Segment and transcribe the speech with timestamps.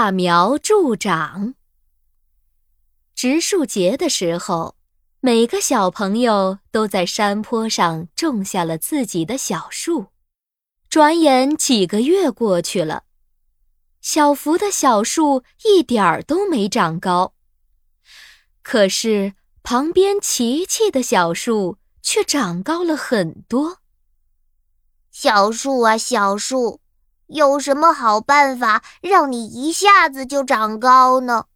[0.00, 1.54] 揠苗助长。
[3.14, 4.74] 植树节的时候，
[5.20, 10.06] 每个小朋友都在山坡上种下了自己的小树。
[10.88, 13.02] 转眼几个月过去了，
[14.00, 17.34] 小福的小树一点儿都没长高。
[18.62, 23.80] 可是旁边琪琪的小树却长高了很多。
[25.10, 26.79] 小树啊，小树，
[27.30, 31.46] 有什么好办法让你一下子就长高呢？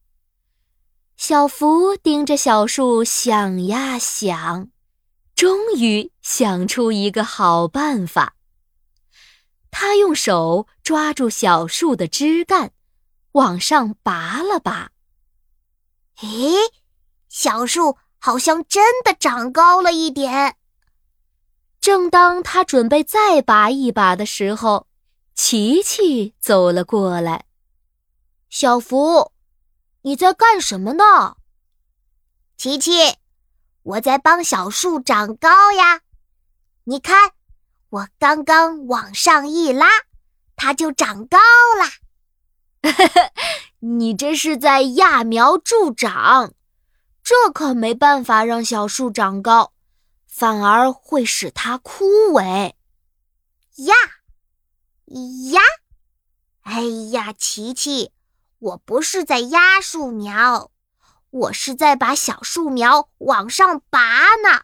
[1.16, 4.68] 小福盯着小树想呀想，
[5.34, 8.34] 终于想出一个好办法。
[9.70, 12.73] 他用手抓住小树的枝干，
[13.32, 14.91] 往上拔了拔。
[16.20, 16.56] 咦，
[17.29, 20.56] 小树好像真的长高了一点。
[21.80, 24.87] 正当他准备再拔一把的时候，
[25.34, 27.45] 琪琪走了过来。
[28.49, 29.32] 小福，
[30.02, 31.37] 你在干什么呢？
[32.57, 33.16] 琪琪，
[33.82, 36.01] 我在帮小树长高呀。
[36.85, 37.32] 你看。
[37.91, 39.87] 我刚刚往上一拉，
[40.57, 41.38] 它就长高
[41.79, 42.91] 了。
[43.79, 46.54] 你这是在揠苗助长，
[47.23, 49.73] 这可没办法让小树长高，
[50.26, 52.73] 反而会使它枯萎。
[53.76, 53.95] 呀
[55.07, 55.60] 呀！
[56.63, 58.13] 哎呀，琪琪，
[58.59, 60.71] 我不是在压树苗，
[61.30, 64.62] 我是在把小树苗往上拔呢。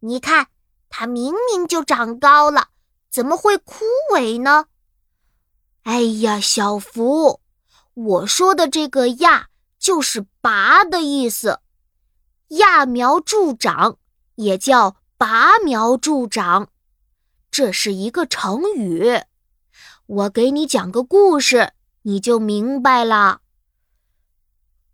[0.00, 0.48] 你看。
[0.94, 2.68] 它明明就长高了，
[3.10, 4.66] 怎么会枯萎呢？
[5.84, 7.40] 哎呀，小福，
[7.94, 9.48] 我说的这个“压”
[9.80, 11.60] 就是“拔”的意思
[12.52, 13.96] ，“揠苗助长”
[14.36, 16.68] 也叫“拔苗助长”，
[17.50, 19.22] 这是一个成语。
[20.12, 23.40] 我给你讲个故事，你就明白了。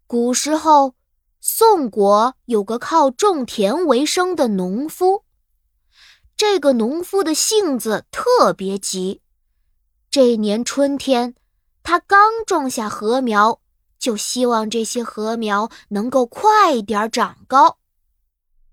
[0.06, 0.94] 古时候，
[1.40, 5.24] 宋国有个靠种田为生的农夫。
[6.36, 9.20] 这个农夫的性子特别急。
[10.08, 11.34] 这年春天，
[11.82, 13.60] 他刚种下禾苗，
[13.98, 17.78] 就希望这些禾苗能够快点长高。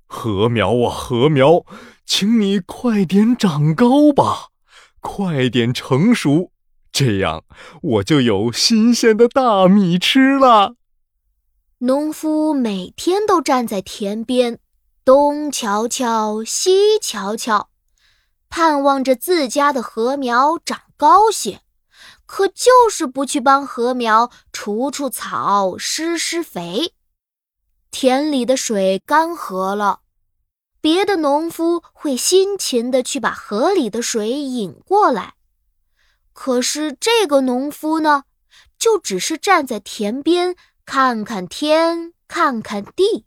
[0.05, 1.65] 禾苗啊，禾苗，
[2.05, 4.49] 请你快点长高吧，
[5.07, 6.51] 快点成熟，
[6.91, 7.43] 这样
[7.83, 10.77] 我就有新鲜的大米吃了。
[11.77, 14.59] 农夫每天都站在田边。
[15.05, 17.69] 东瞧瞧，西瞧瞧，
[18.49, 21.61] 盼望着自家的禾苗长高些，
[22.25, 26.93] 可就是不去帮禾苗除除草、施施肥。
[27.91, 29.99] 田里的水干涸了，
[30.85, 35.33] 别的农夫会辛勤地去把河里的水引过来，
[36.31, 38.25] 可是这个农夫呢，
[38.77, 43.25] 就只是站在田边看看天，看看地。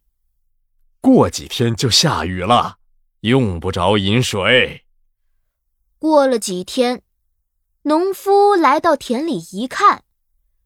[1.00, 2.76] 过几天就下雨了，
[3.22, 4.84] 用不着引水。
[5.98, 7.02] 过了几天，
[7.82, 10.04] 农夫来到田里一看，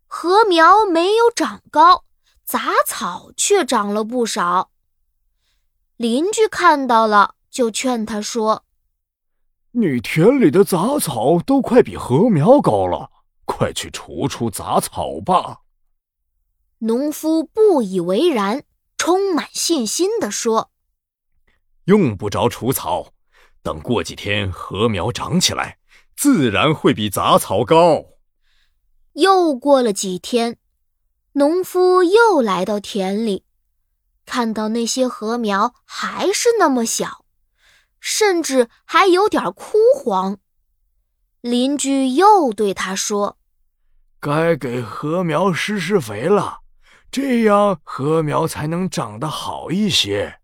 [0.06, 2.04] 禾苗没有长高，
[2.44, 4.71] 杂草却长了不少。
[5.96, 8.64] 邻居看到了，就劝他说
[9.72, 13.10] ：“你田里的杂草都快比禾苗高了，
[13.44, 15.60] 快去除除杂草吧。”
[16.80, 18.64] 农夫不以为然。
[18.98, 20.70] 充满信心地说
[21.86, 23.12] ：“用不着除草，
[23.60, 25.78] 等过几天禾苗长起来，
[26.16, 28.04] 自然会比杂草高。”
[29.14, 30.56] 又过了几天，
[31.32, 33.44] 农夫又来到田里，
[34.24, 37.24] 看到那些禾苗还是那么小，
[38.00, 40.38] 甚至还有点枯黄。
[41.40, 43.38] 邻居又对他说
[44.20, 46.60] ：“该给禾苗施施肥了。”
[47.10, 50.40] 这样禾苗才能长得好一些。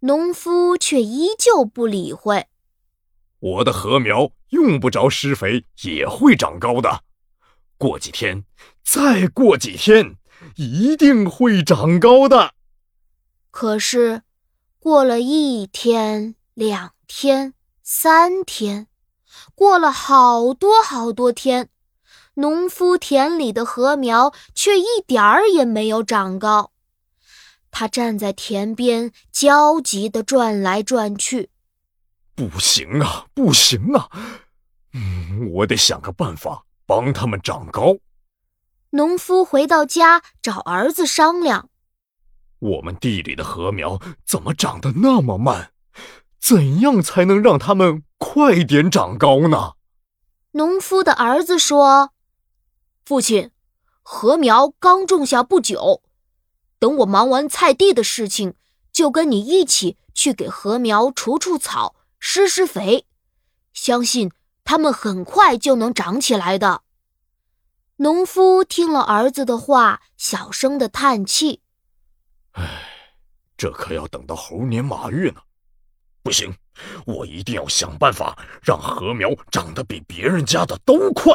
[0.00, 2.46] 农夫却依旧不理会。
[3.38, 7.04] 我的禾苗用不着施肥也会长高的。
[7.76, 8.44] 过几天，
[8.82, 10.16] 再过几天，
[10.56, 12.54] 一定会长高的。
[13.56, 14.22] 可是，
[14.80, 17.54] 过了一天、两天、
[17.84, 18.88] 三天，
[19.54, 21.68] 过了好多好多天。
[22.34, 26.72] 农夫田里的禾苗却一点儿也没有长高，
[27.70, 31.50] 他站在田边焦急地转来转去。
[32.34, 34.10] 不行啊，不行啊！
[34.94, 37.98] 嗯，我得想个办法帮他们长高。
[38.90, 41.70] 农夫回到家找儿子商量：
[42.64, 45.72] 我们地里的禾苗怎么长得那么慢？
[46.40, 49.72] 怎样才能让它们快点长高呢？
[50.52, 52.12] 农夫的儿子说。
[53.04, 53.50] 父亲，
[54.02, 56.02] 禾苗刚种下不久，
[56.78, 58.54] 等我忙完菜地的事情，
[58.90, 63.04] 就跟你一起去给禾苗除除草、施施肥，
[63.74, 64.30] 相信
[64.64, 66.80] 它们很快就能长起来的。”
[67.98, 71.60] 农夫听了儿子的话，小声的叹气：“，
[73.64, 75.40] 这可要等到猴年马月呢。
[76.22, 76.54] 不行，
[77.06, 81.32] 我一定要想办法让禾苗长得比别人家的都快。”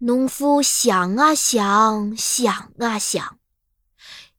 [0.00, 3.36] 农夫想啊想，想啊想，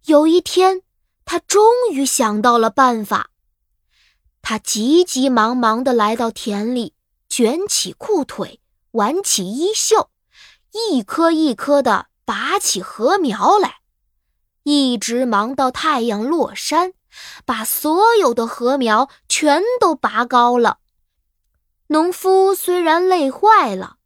[0.06, 0.82] 有一天，
[1.24, 1.62] 他终
[1.92, 3.30] 于想到了办法。
[4.42, 6.96] 他急急忙忙的来到田里，
[7.30, 8.60] 卷起裤腿，
[8.94, 10.10] 挽起衣袖。
[10.72, 13.81] 一颗一颗的拔起禾苗来，
[14.64, 16.94] 一直忙到太阳落山，
[17.46, 20.80] 把所有的禾苗全都拔高了。
[21.88, 23.98] 农夫虽然累坏了，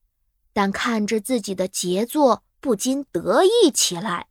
[0.54, 4.28] 但看着自己的杰作，不禁得意起来。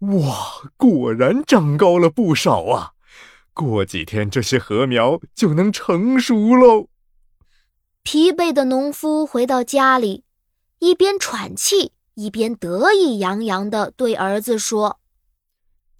[0.00, 2.92] 哇，果然长高了不少啊！
[3.54, 6.88] 过几天这些禾苗就能成熟喽。
[8.02, 10.24] 疲惫的农夫回到家里。
[10.78, 15.00] 一边喘气，一边得意洋洋地对儿子说：“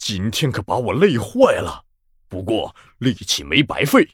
[0.08, 1.82] 今天可把我累坏了，
[2.28, 4.08] 不过力气没白费。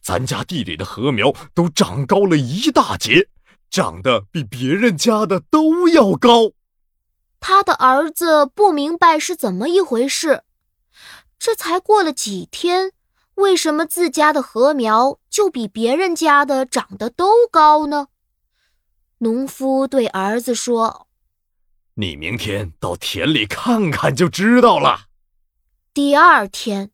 [0.00, 3.28] 咱家地里的禾苗都长高了一大截，
[3.68, 6.52] 长得比别人家的都要高。”
[7.40, 10.44] 他的儿子不明白是怎么一回事，
[11.38, 12.92] 这才过了几天，
[13.34, 18.06] 为什么自家的禾苗就比别人家的长得都高呢？
[19.18, 21.06] 农夫对儿子说
[21.96, 25.08] ：“你明天到田里看看就知道了。”
[25.94, 26.90] 第二天，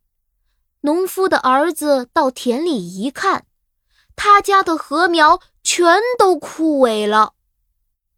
[0.83, 3.47] 农夫的儿子到田里一看，
[4.15, 7.33] 他家的禾苗全都枯萎了。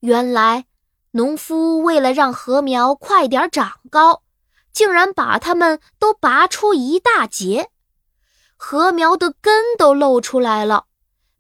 [0.01, 0.67] 原来，
[1.13, 4.25] 农夫为了让禾苗快点长高，
[4.73, 7.71] 竟然把它们都拔出一大截，
[8.57, 10.87] 禾苗的根都露出来了，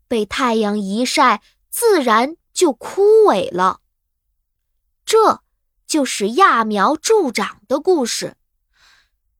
[0.06, 2.36] 被太阳一晒，自然。
[2.52, 3.80] 就枯萎了。
[5.06, 5.40] 这
[5.86, 8.36] 就是揠苗助长的故事。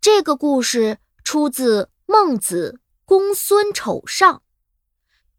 [0.02, 4.34] 这个故事出自《孟子·公孙丑上》，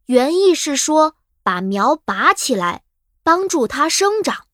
[0.05, 2.85] 原意是说把苗拔起来，
[3.23, 4.45] 帮助它生长，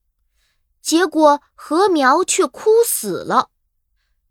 [0.82, 3.52] 结果禾苗却枯死了，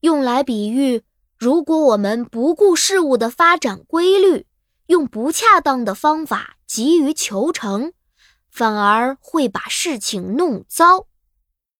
[0.01, 1.05] 用来比喻
[1.37, 4.49] 如果我们不顾事物的发展规律，
[4.87, 7.93] 用不恰当的方法急于求成。
[8.51, 11.07] 反而会把事情弄糟。